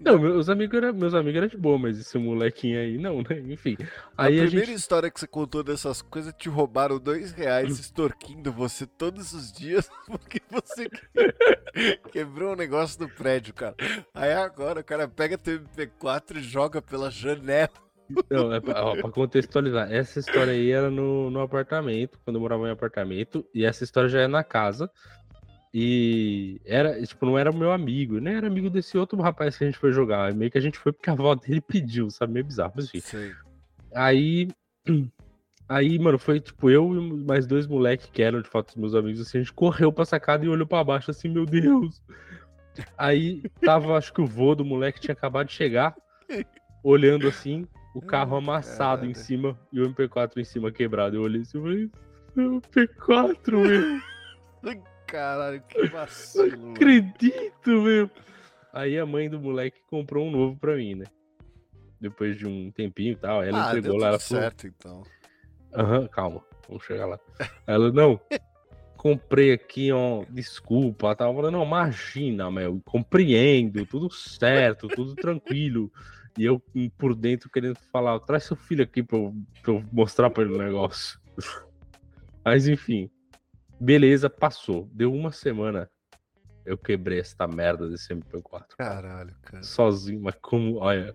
[0.00, 3.38] Não, meus amigos eram meus amigos eram de boa, mas esse molequinho aí não, né?
[3.52, 3.76] Enfim.
[4.16, 4.78] Aí a a, primeira gente.
[4.78, 9.90] história que você contou dessas coisas, te roubaram dois reais extorquindo você todos os dias
[10.06, 13.74] porque você que- quebrou um negócio no prédio, cara.
[14.14, 17.68] Aí agora o cara pega teu MP4 e joga pela janela.
[18.30, 19.92] Não, é pra, ó, pra contextualizar.
[19.92, 24.08] Essa história aí era no, no apartamento, quando eu morava em apartamento, e essa história
[24.08, 24.90] já é na casa.
[25.72, 29.64] E era, tipo, não era o meu amigo, nem era amigo desse outro rapaz que
[29.64, 30.34] a gente foi jogar.
[30.34, 32.32] Meio que a gente foi porque a avó dele pediu, sabe?
[32.32, 33.00] Meio bizarro, mas enfim.
[33.00, 33.32] Sim.
[33.94, 34.48] Aí.
[35.68, 38.92] Aí, mano, foi tipo eu e mais dois moleques que eram de fato os meus
[38.92, 42.02] amigos, assim, a gente correu pra sacada e olhou pra baixo, assim, meu Deus.
[42.98, 45.94] Aí tava, acho que o vô do moleque tinha acabado de chegar,
[46.82, 49.26] olhando assim, o carro amassado em caralho.
[49.26, 51.16] cima e o MP4 em cima quebrado.
[51.16, 51.90] Eu olhei assim e falei,
[52.34, 54.02] meu MP4,
[54.62, 54.80] meu.
[55.06, 56.56] Caralho, que vacilo.
[56.56, 56.72] mano.
[56.72, 58.10] acredito, meu.
[58.72, 61.06] Aí a mãe do moleque comprou um novo pra mim, né?
[62.00, 63.42] Depois de um tempinho e tal.
[63.42, 64.42] Ela ah, entregou lá, ela falou.
[64.42, 65.02] certo, então.
[65.74, 67.18] Aham, calma, vamos chegar lá.
[67.66, 68.20] Ela, não,
[68.96, 71.06] comprei aqui, ó, desculpa.
[71.06, 75.90] Ela tava falando, não, imagina, meu, compreendo, tudo certo, tudo tranquilo.
[76.40, 76.58] E eu
[76.96, 80.54] por dentro querendo falar, traz seu filho aqui pra eu, pra eu mostrar pra ele
[80.54, 81.20] o negócio.
[82.42, 83.10] Mas enfim,
[83.78, 84.88] beleza, passou.
[84.90, 85.86] Deu uma semana,
[86.64, 89.62] eu quebrei esta merda desse MP4 Caralho, cara.
[89.62, 91.14] sozinho, mas como, olha,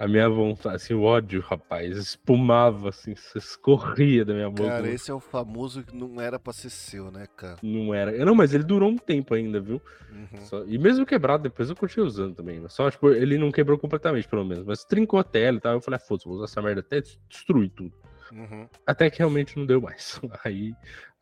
[0.00, 4.68] a minha vontade, assim, o ódio, rapaz, espumava, assim, escorria da minha boca.
[4.70, 7.56] Cara, esse é o famoso que não era pra ser seu, né, cara?
[7.62, 8.24] Não era.
[8.24, 9.80] Não, mas ele durou um tempo ainda, viu?
[10.10, 10.40] Uhum.
[10.40, 12.58] Só- E mesmo quebrado, depois eu continuei usando também.
[12.60, 14.64] mas Só, tipo, ele não quebrou completamente, pelo menos.
[14.64, 15.74] Mas trincou a tela e tal.
[15.74, 17.92] Eu falei, ah, foda-se, vou usar essa merda até destruir tudo.
[18.32, 18.66] Uhum.
[18.86, 20.18] Até que realmente não deu mais.
[20.44, 20.72] Aí,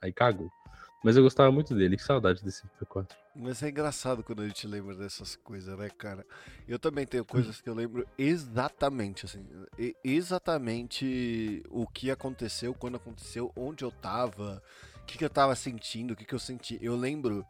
[0.00, 0.48] aí cagou.
[1.02, 3.08] Mas eu gostava muito dele, que saudade desse MP4.
[3.34, 6.26] Mas é engraçado quando a gente lembra dessas coisas, né, cara?
[6.66, 9.46] Eu também tenho coisas que eu lembro exatamente, assim,
[10.02, 14.60] exatamente o que aconteceu, quando aconteceu, onde eu tava,
[14.96, 16.78] o que, que eu tava sentindo, o que, que eu senti.
[16.82, 17.46] Eu lembro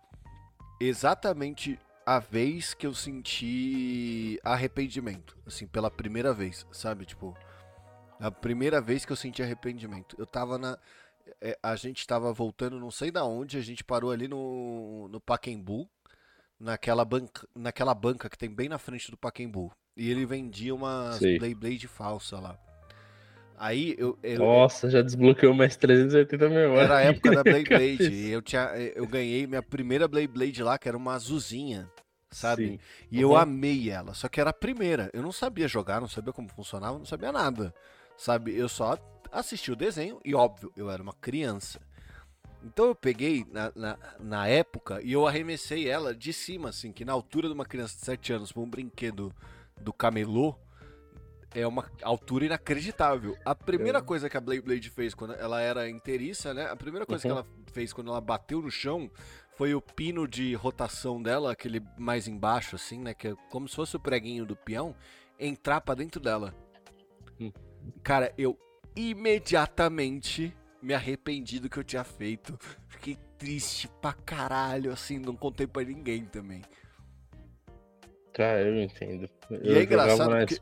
[0.79, 7.07] exatamente a vez que eu senti arrependimento, assim, pela primeira vez, sabe?
[7.07, 7.37] Tipo,
[8.21, 10.17] a primeira vez que eu senti arrependimento.
[10.19, 10.79] Eu tava na.
[11.41, 15.21] É, a gente tava voltando, não sei da onde, a gente parou ali no, no
[15.21, 15.89] Pacaembu,
[16.59, 19.73] naquela banca, naquela banca que tem bem na frente do Pacaembu.
[19.97, 21.21] E ele vendia umas.
[21.21, 22.59] Beyblade falsa lá.
[23.57, 26.79] Aí eu, eu, Nossa, já desbloqueou mais 380 memórias.
[26.85, 28.13] era a época da Beyblade.
[28.13, 31.91] E eu, tinha, eu ganhei minha primeira Beyblade lá, que era uma azulzinha,
[32.31, 32.73] sabe?
[32.73, 32.79] Sim.
[33.11, 33.37] E eu Uhum.
[33.37, 35.11] amei ela, só que era a primeira.
[35.13, 37.75] Eu não sabia jogar, não sabia como funcionava, não sabia nada.
[38.17, 38.57] Sabe?
[38.57, 38.97] Eu só
[39.33, 41.81] assisti o desenho e, óbvio, eu era uma criança.
[42.65, 47.05] Então eu peguei na, na, na época e eu arremessei ela de cima, assim, que
[47.05, 49.33] na altura de uma criança de 7 anos, pra um brinquedo
[49.81, 50.57] do camelô,
[51.55, 53.37] é uma altura inacreditável.
[53.45, 56.67] A primeira Eu- coisa que a Blade Blade fez quando ela era inteiriça, né?
[56.69, 57.35] A primeira coisa Uhum.
[57.35, 59.11] que ela fez quando ela bateu no chão
[59.57, 63.15] foi o pino de rotação dela, aquele mais embaixo, assim, né?
[63.15, 64.95] Que é como se fosse o preguinho do peão,
[65.39, 66.55] entrar pra dentro dela.
[67.41, 67.53] Hum.
[68.03, 68.59] Cara, eu
[68.99, 72.59] imediatamente me arrependi do que eu tinha feito.
[72.89, 76.63] Fiquei triste pra caralho, assim, não contei pra ninguém também.
[78.33, 79.29] Cara, eu entendo.
[79.63, 80.61] E é engraçado porque-.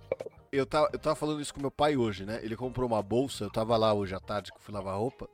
[0.53, 2.41] Eu tava, eu tava falando isso com meu pai hoje, né?
[2.43, 5.29] Ele comprou uma bolsa, eu tava lá hoje à tarde que eu fui lavar roupa.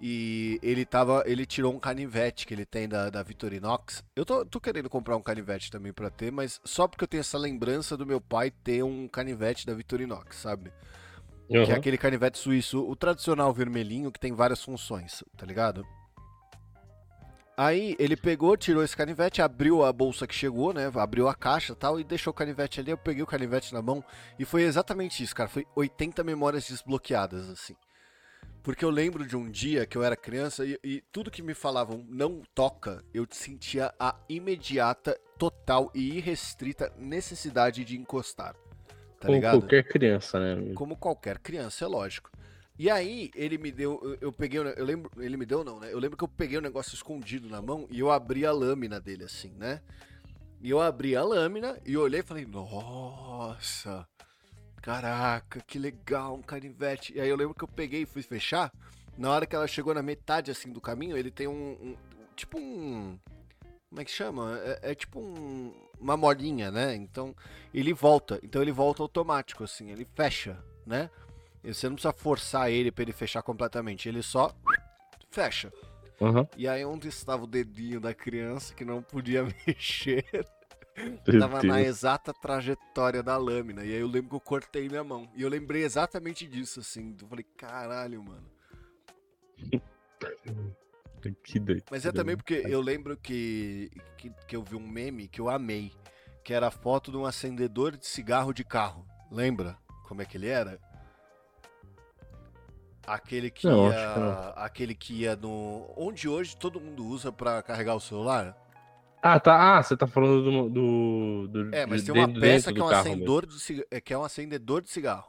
[0.00, 1.22] E ele tava.
[1.26, 4.04] Ele tirou um canivete que ele tem da, da Victorinox.
[4.14, 7.20] Eu tô, tô querendo comprar um canivete também pra ter, mas só porque eu tenho
[7.20, 10.72] essa lembrança do meu pai ter um canivete da Victorinox, sabe?
[11.48, 11.74] Que é Uhum.
[11.74, 15.86] aquele canivete suíço, o tradicional vermelhinho, que tem várias funções, tá ligado?
[17.56, 20.90] Aí ele pegou, tirou esse canivete, abriu a bolsa que chegou, né?
[20.94, 22.90] Abriu a caixa e tal, e deixou o canivete ali.
[22.90, 24.04] Eu peguei o canivete na mão
[24.38, 25.48] e foi exatamente isso, cara.
[25.48, 27.74] Foi 80 memórias desbloqueadas, assim.
[28.62, 31.54] Porque eu lembro de um dia que eu era criança e, e tudo que me
[31.54, 38.54] falavam não toca, eu sentia a imediata, total e irrestrita necessidade de encostar.
[39.26, 39.60] Tá Como ligado?
[39.60, 40.72] qualquer criança, né?
[40.74, 42.30] como qualquer criança, é lógico.
[42.78, 45.88] E aí, ele me deu, eu, eu peguei, eu lembro, ele me deu não, né?
[45.90, 49.00] Eu lembro que eu peguei o negócio escondido na mão e eu abri a lâmina
[49.00, 49.80] dele assim, né?
[50.60, 54.06] E eu abri a lâmina e olhei e falei, nossa,
[54.82, 57.14] caraca, que legal, um canivete.
[57.14, 58.70] E aí eu lembro que eu peguei e fui fechar.
[59.16, 61.96] Na hora que ela chegou na metade assim do caminho, ele tem um, um-
[62.36, 63.18] tipo um,
[63.88, 64.58] como é que chama?
[64.62, 66.94] É, é tipo um, uma molinha, né?
[66.94, 67.34] Então
[67.72, 68.38] ele volta.
[68.42, 71.10] Então ele volta automático, assim, ele fecha, né?
[71.62, 74.54] E você não precisa forçar ele pra ele fechar completamente, ele só
[75.30, 75.72] fecha.
[76.20, 76.46] Uhum.
[76.56, 80.24] E aí onde estava o dedinho da criança que não podia mexer,
[81.38, 83.84] tava na exata trajetória da lâmina.
[83.84, 85.28] E aí eu lembro que eu cortei minha mão.
[85.34, 87.16] E eu lembrei exatamente disso, assim.
[87.20, 88.46] Eu falei, caralho, mano.
[91.44, 91.84] Que doido.
[91.90, 95.48] Mas é também porque eu lembro que, que, que eu vi um meme que eu
[95.48, 95.92] amei,
[96.44, 99.06] que era a foto de um acendedor de cigarro de carro.
[99.30, 100.78] Lembra como é que ele era?
[103.06, 104.52] Aquele que Não, ia, que não.
[104.56, 108.56] aquele que ia no, onde hoje todo mundo usa pra carregar o celular.
[109.22, 109.78] Ah, tá.
[109.78, 110.68] Ah, você tá falando do.
[110.68, 113.60] do, do É, mas de tem uma dentro- peça dentro que é um acendedor de
[113.60, 115.28] cigarro, que é um acendedor de cigarro.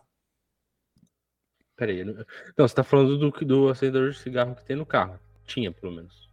[1.76, 2.04] Peraí.
[2.04, 2.14] Não,
[2.58, 5.20] não, você tá falando do, do acendedor de cigarro que tem no carro.
[5.48, 6.28] Tinha, pelo menos.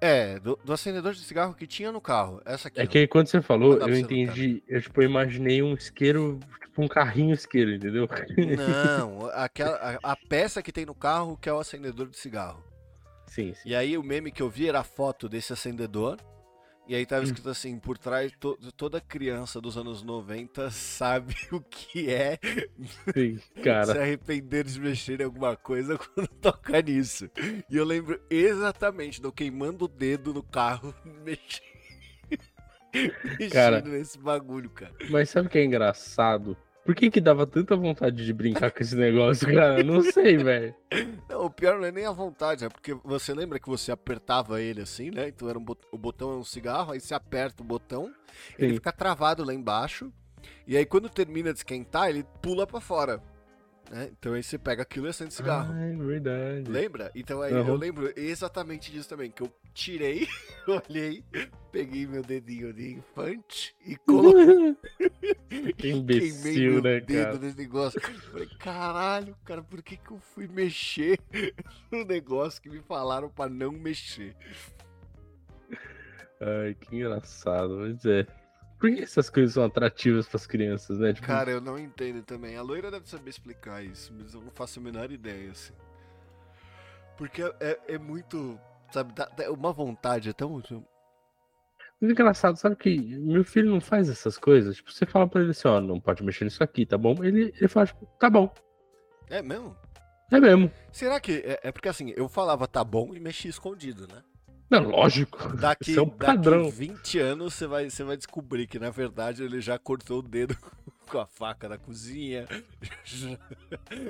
[0.00, 2.40] É, do, do acendedor de cigarro que tinha no carro.
[2.46, 2.80] Essa aqui.
[2.80, 2.86] É ó.
[2.86, 4.62] que quando você falou, eu entendi.
[4.66, 8.08] Eu, tipo, imaginei um isqueiro, tipo, um carrinho isqueiro, entendeu?
[8.56, 12.64] Não, aquela, a, a peça que tem no carro que é o acendedor de cigarro.
[13.26, 13.68] Sim, sim.
[13.68, 16.16] E aí o meme que eu vi era a foto desse acendedor.
[16.90, 17.06] E aí Hum.
[17.06, 22.36] tava escrito assim, por trás, to- toda criança dos anos 90 sabe o que é
[23.14, 23.38] sim.
[23.62, 27.30] se arrepender de mexer em alguma coisa quando toca nisso.
[27.70, 30.92] E eu lembro exatamente eu queimando o dedo no carro,
[31.24, 31.62] mexendo,
[33.38, 33.80] mexendo Cara.
[33.82, 34.92] nesse bagulho, cara.
[35.10, 36.56] mas sabe o que é engraçado?
[36.84, 39.82] Por que que dava tanta vontade de brincar com esse negócio, cara?
[39.84, 40.74] Não sei, velho.
[41.28, 44.60] Não, o pior não é nem a vontade, é porque você lembra que você apertava
[44.60, 45.28] ele assim, né?
[45.28, 48.12] Então era um bot- o botão é um cigarro, aí você aperta o botão,
[48.58, 48.74] ele Sim.
[48.76, 50.10] fica travado lá embaixo,
[50.66, 53.22] e aí quando termina de esquentar, ele pula pra fora.
[53.90, 54.08] Né?
[54.18, 55.74] Então aí você pega aquilo e acende cigarro.
[55.74, 56.70] Ah, é verdade.
[56.70, 57.10] Lembra?
[57.14, 57.66] Então aí Uhum.
[57.68, 60.26] eu lembro exatamente disso também, que eu tirei,
[60.88, 61.24] olhei,
[61.72, 64.76] peguei meu dedinho de infante e coloquei
[65.76, 67.38] Que imbecil, né, dedo cara?
[67.38, 68.00] nesse negócio.
[68.00, 71.18] Falei, caralho, cara, por que que eu fui mexer
[71.90, 74.36] no negócio que me falaram pra não mexer?
[76.40, 78.26] Ai, que engraçado, mas é.
[78.80, 81.12] Por que essas coisas são atrativas pras crianças, né?
[81.12, 82.56] Tipo, Cara, eu não entendo também.
[82.56, 85.74] A loira deve saber explicar isso, mas eu não faço a menor ideia, assim.
[87.18, 88.58] Porque é, é muito,
[88.90, 90.62] sabe, dá, dá uma vontade, é tão...
[92.00, 94.76] Mas é engraçado, sabe que meu filho não faz essas coisas.
[94.76, 97.22] Tipo, você fala pra ele assim, ó, não pode mexer nisso aqui, tá bom?
[97.22, 98.50] Ele, ele fala, tipo, tá bom.
[99.28, 99.76] É mesmo?
[100.32, 100.72] É mesmo.
[100.90, 101.32] Será que...
[101.44, 104.22] É, é porque assim, eu falava tá bom e mexia escondido, né?
[104.70, 105.56] Não, lógico.
[105.56, 106.70] Daqui, é um daqui padrão.
[106.70, 110.56] 20 anos você vai, você vai descobrir que, na verdade, ele já cortou o dedo
[111.10, 112.46] com a faca da cozinha.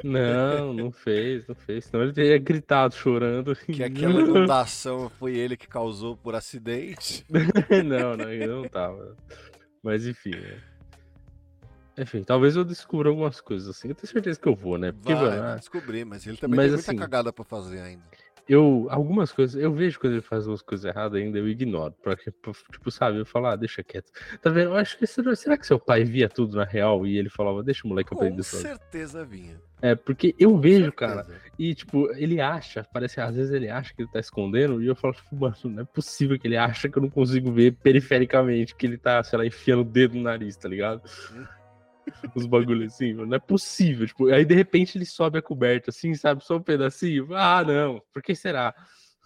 [0.05, 1.87] Não, não fez, não fez.
[1.87, 3.57] Senão ele teria gritado, chorando.
[3.67, 7.25] que aquela inundação foi ele que causou por acidente.
[7.85, 9.17] não, não, ele não tava.
[9.83, 10.59] Mas enfim, né?
[11.99, 13.89] Enfim, talvez eu descubra algumas coisas assim.
[13.89, 14.93] Eu tenho certeza que eu vou, né?
[14.93, 18.03] Porque, Vai, vai descobrir, mas ele também Mas tem muita assim- cagada pra fazer ainda.
[18.49, 18.87] Eu.
[18.91, 19.61] Algumas coisas.
[19.61, 21.95] Eu vejo quando ele faz umas coisas erradas ainda, eu ignoro.
[22.03, 22.31] Porque,
[22.73, 24.11] tipo, sabe, eu falo, ah, deixa quieto.
[24.41, 24.71] Tá vendo?
[24.71, 27.87] Eu acho que será, que seu pai via tudo na real e ele falava, deixa
[27.87, 29.61] o moleque aprender Com certeza vinha.
[29.83, 31.27] É, porque eu vejo, cara.
[31.59, 34.95] E, tipo, ele acha, parece às vezes ele acha que ele tá escondendo, e eu
[34.95, 38.75] falo, tipo, mano, não é possível que ele acha que eu não consigo ver perifericamente
[38.75, 41.03] que ele tá, sei lá, enfiando o dedo no nariz, tá ligado?
[42.35, 44.07] Os bagulhos assim, mano, não é possível.
[44.07, 47.35] Tipo, aí de repente ele sobe a coberta, assim, sabe, só um pedacinho.
[47.35, 48.75] Ah, não, por que será?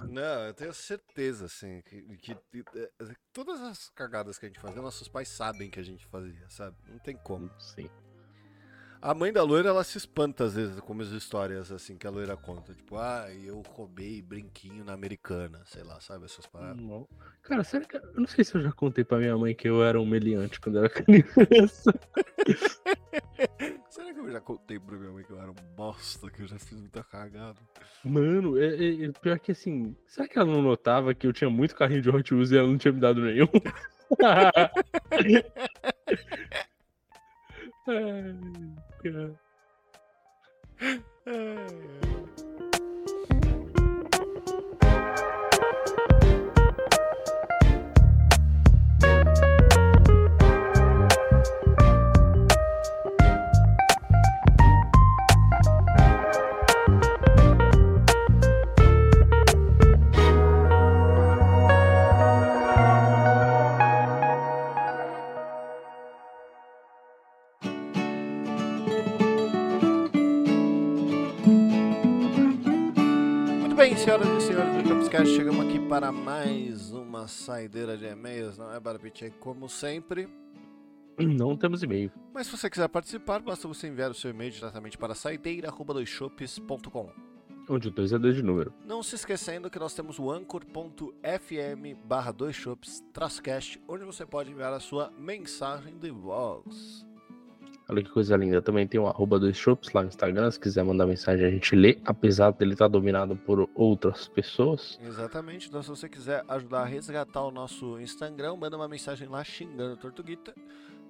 [0.08, 2.90] Não, eu tenho certeza, assim, que, que- que- é,
[3.32, 6.76] todas as cagadas que a gente fazia, nossos pais sabem que a gente fazia, sabe?
[6.88, 7.48] Não tem como.
[7.60, 7.88] Sim.
[9.04, 12.10] A mãe da loira, ela se espanta às vezes com as histórias assim que a
[12.10, 12.72] loira conta.
[12.72, 16.24] Tipo, ah, eu roubei brinquinho na americana, sei lá, sabe?
[16.24, 16.82] Essas paradas.
[16.82, 17.06] Não.
[17.42, 19.84] Cara, sério que eu não sei se eu já contei pra minha mãe que eu
[19.84, 21.92] era um meliante quando era criança.
[23.90, 26.46] Será que eu já contei pra minha mãe que eu era um bosta, que eu
[26.46, 27.60] já fiz muita cagada?
[28.02, 31.50] Mano, é, é- é pior que assim, será que ela não notava que eu tinha
[31.50, 33.48] muito carrinho de Hot Wheels e ela não tinha me dado nenhum?
[39.04, 39.12] Ai,
[41.24, 42.13] cara.
[73.74, 78.56] Muito bem, senhoras e senhores do Jobscast, chegamos aqui para mais uma saideira de e-mails,
[78.56, 79.34] não é, Barbite?
[79.40, 80.28] Como sempre.
[81.18, 82.12] Não temos e-mail.
[82.32, 87.10] Mas se você quiser participar, basta você enviar o seu e-mail diretamente para saideira.doisshops.com.
[87.68, 88.72] Onde o 2 é 2 de número.
[88.86, 94.52] Não se esquecendo que nós temos o anchor.fm barra dois shops trascast, onde você pode
[94.52, 97.04] enviar a sua mensagem de voz.
[97.88, 98.62] Olha que coisa linda.
[98.62, 100.50] Também tem o arroba dois shops lá no Instagram.
[100.50, 101.98] Se quiser mandar mensagem, a gente lê.
[102.04, 104.98] Apesar dele estar dominado por outras pessoas.
[105.02, 109.44] Exatamente, então se você quiser ajudar a resgatar o nosso Instagram, manda uma mensagem lá
[109.44, 110.54] xingando o Tortuguita.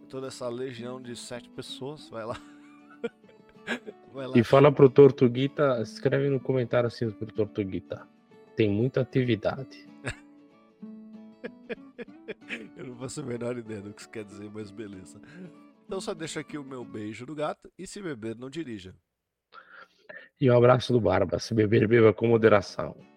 [0.08, 2.36] Toda essa legião de sete pessoas, vai lá.
[4.12, 4.36] vai lá.
[4.36, 8.06] E fala pro Tortuguita, escreve no comentário assim pro Tortuguita.
[8.56, 9.86] Tem muita atividade.
[12.76, 15.20] Eu não faço a menor ideia do que isso quer dizer, mas beleza.
[15.84, 18.94] Então só deixa aqui o meu beijo do gato e se beber, não dirija.
[20.40, 21.38] E um abraço do Barba.
[21.38, 23.13] Se beber, beba com moderação.